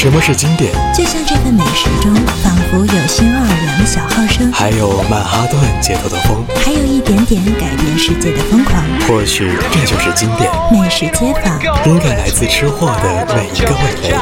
[0.00, 0.70] 什么是经典？
[0.94, 8.80] 就像这份美食中，仿佛有新奥尔良的小号声，还有曼哈顿街头的风，还有一点点改变世界的疯狂。
[9.08, 10.48] 或许这就是经典。
[10.70, 14.14] 美食街坊，灵感来自吃货的每一个味蕾。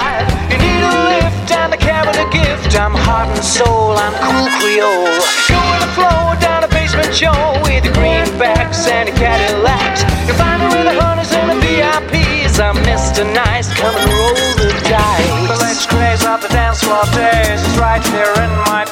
[16.40, 17.60] the dance floor days.
[17.62, 18.85] Is right here in my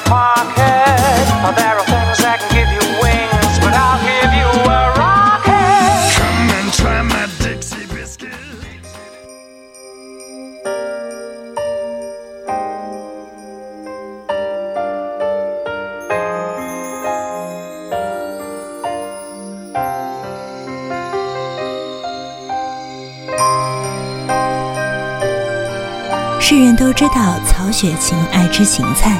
[26.47, 29.19] 世人都知道曹雪芹爱吃芹菜，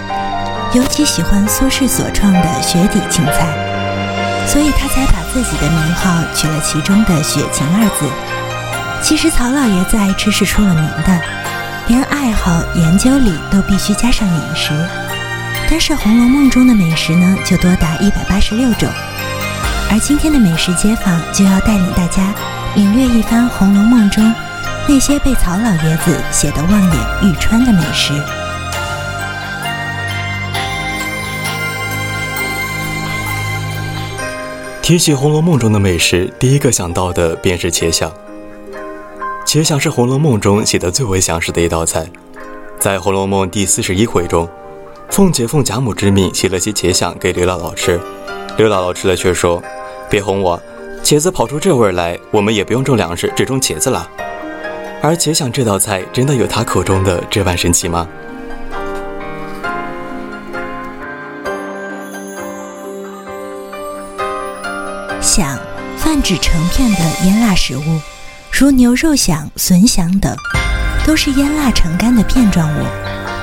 [0.76, 3.48] 尤其喜欢苏轼所创的雪底芹菜，
[4.48, 8.08] 所以他才把自己的名号取了其中的“雪芹”二字。
[9.02, 11.20] 其实曹老爷子爱吃是出了名的，
[11.88, 14.72] 连爱好研究里都必须加上饮食。
[15.68, 18.88] 但是《红楼梦》中的美食呢，就多达一百八十六种。
[19.90, 22.22] 而今天的美食街坊就要带领大家
[22.76, 24.32] 领略一番《红楼梦》中。
[24.88, 28.14] 那些被曹老爷子写得望眼欲穿的美食。
[34.84, 38.12] 提起《红楼梦》中的美食，第一个想到的便是茄鲞。
[39.44, 42.06] 茄鲞是《红楼梦》中写的最为详实的一道菜。
[42.78, 44.48] 在《红楼梦》第四十一回中，
[45.10, 48.00] 凤姐奉贾母之命写了些茄鲞给刘姥姥吃，
[48.56, 49.60] 刘姥姥吃了却说
[50.12, 50.62] ：“别哄我，
[51.04, 54.08] 茄子跑出这味来，我们也不用种粮食，只种茄子了。”
[55.06, 58.08] 而茄想这道菜真的有他口中的这般神奇吗？
[65.22, 65.60] 想，
[65.96, 68.02] 泛指成片的腌腊食物，
[68.52, 70.36] 如牛肉想、笋想等，
[71.06, 72.84] 都是腌腊成干的片状物，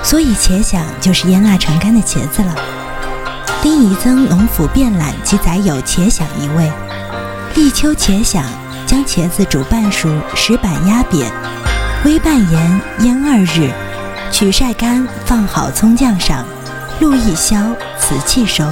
[0.02, 2.56] 所以茄想就是腌腊成干的茄子了。
[3.62, 6.68] 丁仪增《农府变懒，即载有茄鲞一味，
[7.54, 8.42] 立秋茄鲞。
[8.92, 11.32] 将茄子煮半熟，石板压扁，
[12.04, 13.70] 微拌盐腌二日，
[14.30, 16.44] 取晒干，放好葱酱上，
[17.00, 17.56] 露一消，
[17.98, 18.62] 瓷器收。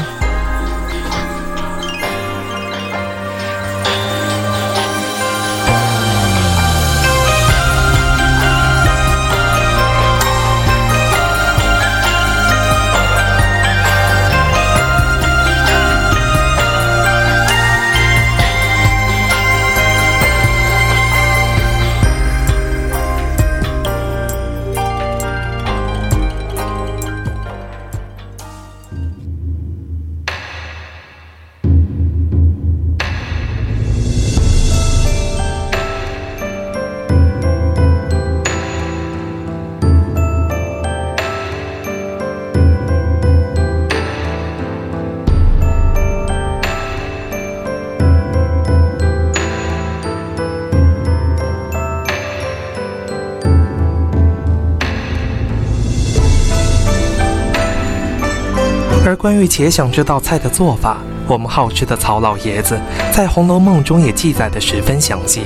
[59.21, 60.97] 关于茄鲞这道菜的做法，
[61.29, 62.81] 我们好吃的曹老爷子
[63.13, 65.43] 在《红楼梦》中也记载得十分详细。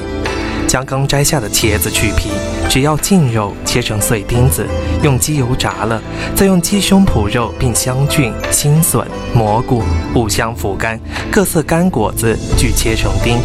[0.69, 2.31] 将刚摘下的茄子去皮，
[2.71, 4.65] 只要净肉切成碎丁子，
[5.03, 6.01] 用鸡油炸了，
[6.37, 9.05] 再用鸡胸脯肉并香菌、青笋、
[9.35, 9.83] 蘑菇、
[10.15, 10.97] 五香腐干、
[11.29, 13.39] 各色干果子俱切成丁，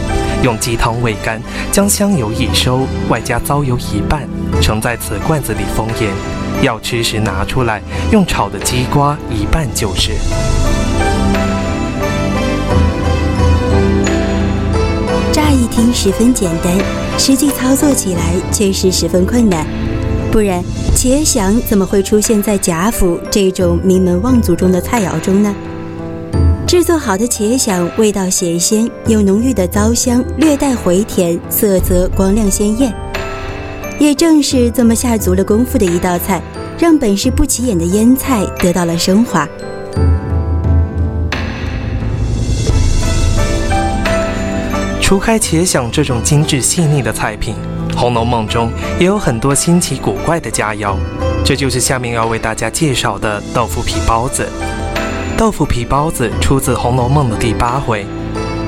[0.44, 1.42] 用鸡汤煨干，
[1.72, 4.30] 将香油一收，外加糟油一半，
[4.62, 6.39] 盛在瓷罐子里封严。
[6.62, 10.12] 要吃时拿出来，用炒的鸡瓜一拌就是。
[15.32, 16.74] 乍一听十分简单，
[17.18, 19.66] 实际操作起来却是十分困难。
[20.32, 20.64] 不然，
[20.96, 25.56] 茄鲞怎么会出现在贾府这种名门望族中的菜肴中呢？
[26.68, 32.94] 制作好的茄鲞味道咸鲜，有浓郁的糟香，略带回甜，色泽光亮鲜艳。
[34.00, 36.42] 也正是这么下足了功夫的一道菜，
[36.80, 39.48] 让本是不起眼的腌菜得到了升华。
[45.02, 47.56] 除开茄想这种精致细腻的菜品，
[47.98, 50.96] 《红楼梦》中也有很多新奇古怪的佳肴，
[51.44, 54.48] 这就是下面要为大家介绍的豆腐皮包子。
[55.36, 58.06] 豆腐皮包子出自《红楼梦》的第八回，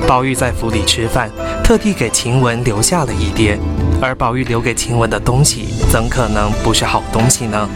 [0.06, 1.30] 宝玉在府里吃饭，
[1.64, 3.58] 特地给晴雯留下了一碟。
[4.04, 7.68] 而宝玉留给晴雯的东西，怎可能不是好东西呢？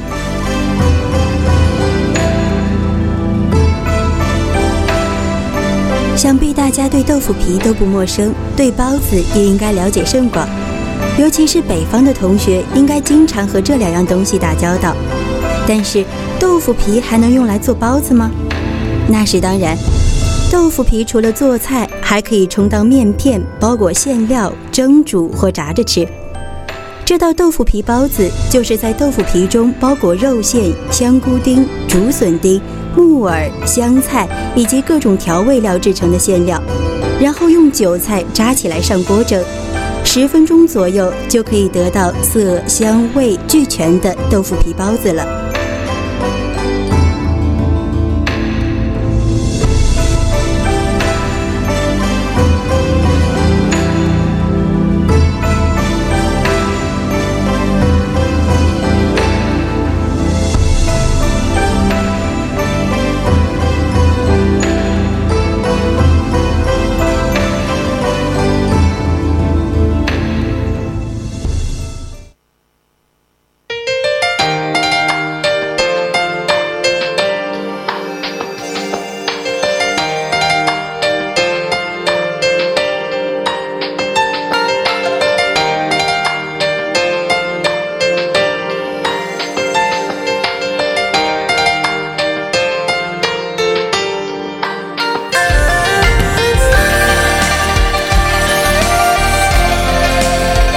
[6.17, 10.49] 想必大家对豆腐皮都不陌生，对包子也应该了解甚广。
[11.19, 14.95] 尤其是北方的同学，应该经常和这两样东西打交道。
[15.67, 16.05] 但是，
[16.41, 18.31] 豆腐皮还能用来做包子吗？
[19.09, 19.77] 那是当然。
[20.49, 26.07] 豆腐皮除了做菜，还可以充当面片，包裹馅料，蒸煮或炸着吃。
[27.05, 32.61] 这道豆腐皮包子，就是在豆腐皮中包裹肉馅、香菇丁、竹笋丁。
[32.97, 36.63] 木耳、香菜以及各种调味料制成的馅料，
[37.21, 39.45] 然后用韭菜扎起来上锅蒸，
[40.03, 45.46] 十分钟左右就可以得到色香味俱全的豆腐皮包子了。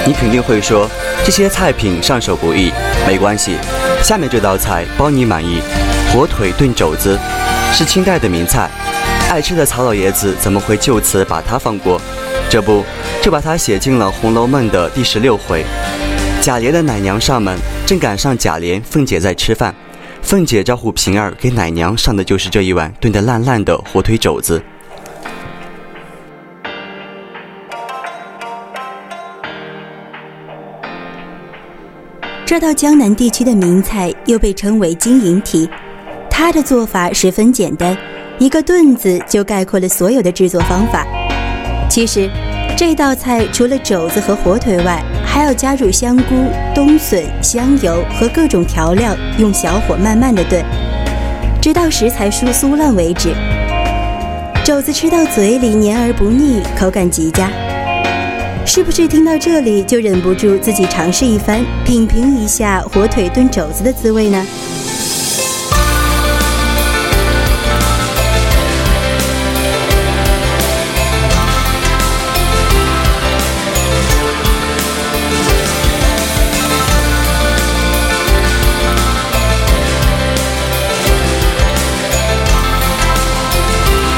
[0.10, 0.90] 你肯定会说，
[1.24, 2.72] 这些菜品上手不易，
[3.06, 3.56] 没关系。
[4.02, 5.62] 下面这道菜包你满意，
[6.12, 7.16] 火腿炖肘子，
[7.72, 8.72] 是清代的名菜。
[9.30, 12.02] 爱吃的曹老爷子怎么会就此把它放过？
[12.50, 12.84] 这不，
[13.22, 15.64] 就把它写进了《红楼梦》的第十六回。
[16.42, 17.56] 贾琏的奶娘上门，
[17.86, 19.76] 正赶上贾琏、凤姐在吃饭，
[20.24, 24.60] 凤姐招呼平儿给奶娘上的就是这一碗炖得烂烂的火腿肘子。
[32.50, 35.69] 这道江南地区的名菜又被称为金银蹄，
[36.31, 37.96] 它的做法十分简单，
[38.40, 41.06] 一个“炖”字就概括了所有的制作方法。
[41.88, 42.28] 其实，
[42.75, 46.34] 这道菜除了肘子和火腿外，还要加入香菇、
[46.74, 50.66] 冬笋、香油和各种调料，用小火慢慢的炖，
[51.62, 53.30] 直到食材酥酥烂为止。
[54.66, 57.48] 肘子吃到嘴里黏而不腻，口感极佳。
[58.71, 64.45] 是不是听到这里就忍不住自己尝试一番，品评一下火腿炖肘子的滋味呢？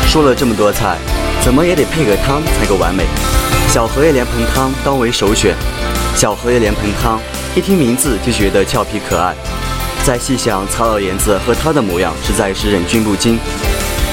[0.09, 0.97] 说了这么多菜，
[1.41, 3.05] 怎么也得配个汤才够完美。
[3.71, 5.55] 小荷叶莲蓬汤当为首选。
[6.13, 7.21] 小荷叶莲蓬汤，
[7.55, 9.33] 一听名字就觉得俏皮可爱。
[10.03, 13.39] 再细想曹老爷子和他的模样，实在是忍俊不禁。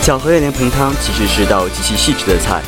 [0.01, 2.63] 小荷叶莲蓬汤其实是道极其细致的菜，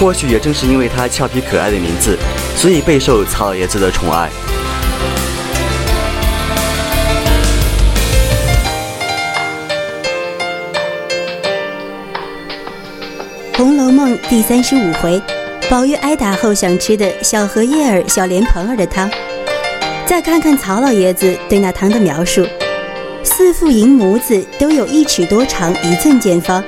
[0.00, 2.18] 或许也正是因为它俏皮可爱的名字，
[2.56, 4.28] 所以备受曹老爷子的宠爱。
[13.56, 15.22] 《红楼梦》第三十五回。
[15.70, 19.10] 宝玉挨打后想吃的小荷叶儿、小莲蓬儿的汤，
[20.06, 22.42] 再看看曹老爷子对那汤的描述：
[23.22, 26.64] 四副银模子都有一尺多长，一寸见方，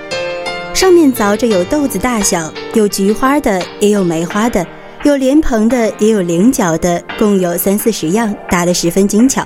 [0.74, 4.66] 上面凿着有豆子大小，有菊花的，也有梅花的，
[5.04, 9.42] 有莲蓬的，也有菱角的，共有三四十样，打得十分精巧。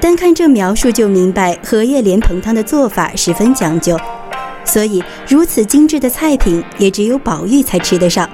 [0.00, 3.98] 单看这描述就明白，荷叶莲蓬汤的做法十分讲究，
[4.64, 8.30] 所以如此精致的菜品，也只有宝玉才吃得上。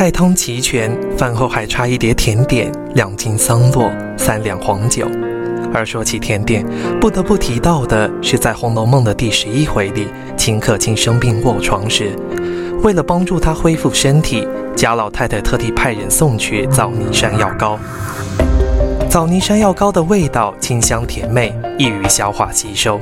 [0.00, 5.06] 菜汤齐全，饭后还差一碟甜点，两斤桑洛，三两黄酒。
[5.74, 6.64] 而说起甜点，
[6.98, 10.06] 不得不提到的是，在《红楼梦》的第十一回里，
[10.38, 12.16] 秦可卿生病卧床时，
[12.82, 17.78] 为了帮助她恢复身体，贾老太太特地派人送去枣泥山药膏。
[19.10, 22.98] 枣泥山药膏的味道清香甜美，易于消化吸收。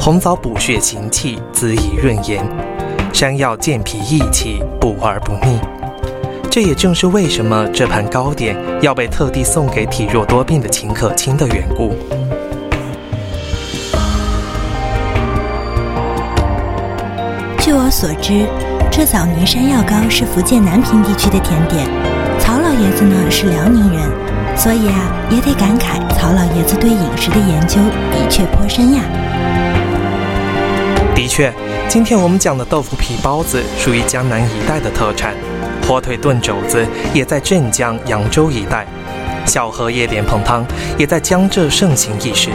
[0.00, 2.42] 红枣补血行气，滋益润颜；
[3.12, 5.60] 山药健脾益气，补而不腻。
[6.50, 11.94] 这也正是为什么这盘糕点要被特地送给体弱多病的秦可卿的缘故。
[17.60, 18.46] 据我所知，
[18.90, 21.86] 这枣泥山药糕是福建南平地区的甜点。
[22.40, 27.76] 曹老爷子呢是辽宁人，所以啊，也得感慨曹老爷子对饮食的研究
[28.10, 29.02] 的确颇深呀。
[31.14, 31.52] 的确，
[31.88, 35.34] 今天我们讲的豆腐皮包子属于江南一带的特产。
[35.88, 38.86] 火腿炖肘子也在镇江、扬州一带，
[39.46, 40.62] 小荷叶莲蓬汤
[40.98, 42.50] 也在江浙盛行一时。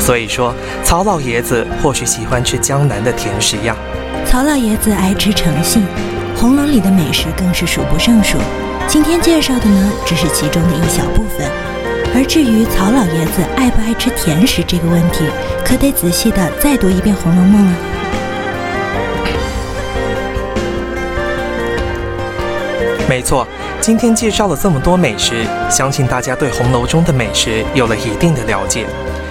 [0.00, 3.76] 所以说，曹老爷子或许喜欢吃江南的甜食呀。
[4.24, 5.82] 曹老爷子爱吃诚信，
[6.34, 8.38] 红楼里的美食更是数不胜数。
[8.88, 11.46] 今天介绍的呢，只是其中的一小部分。
[12.14, 15.26] 而至于曹老爷子爱不爱吃甜食这个问题，
[15.62, 17.76] 可得仔细的再读一遍《红楼梦》了。
[23.06, 23.46] 没错，
[23.80, 28.86] 今天介绍了这么多美食，相信大家对红楼中的美食有了一定的了解，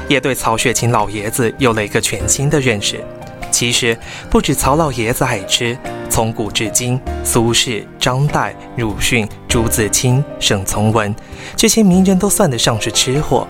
[0.08, 3.04] 也对曹雪芹老爷子有了一个全新的认识。
[3.50, 3.98] 其实
[4.30, 5.78] 不止曹老爷子爱吃，
[6.08, 11.14] 从古至今，苏轼、张岱、鲁迅、朱自清、沈从文
[11.56, 13.48] 这些名人都算得上是吃货。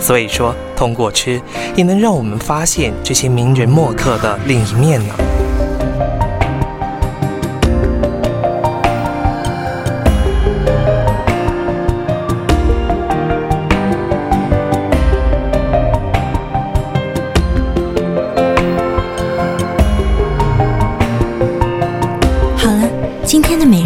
[0.00, 1.40] 所以说，通过吃，
[1.76, 5.14] 也能让我们发现这些名人墨客的另一面呢。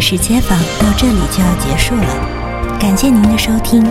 [0.07, 3.83] 是街坊到这里就要结束了，感谢您的收听。